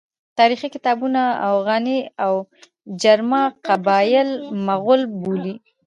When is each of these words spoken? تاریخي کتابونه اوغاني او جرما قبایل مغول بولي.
تاریخي 0.39 0.67
کتابونه 0.75 1.21
اوغاني 1.51 1.99
او 2.25 2.33
جرما 3.01 3.41
قبایل 3.67 4.29
مغول 4.67 5.01
بولي. 5.21 5.55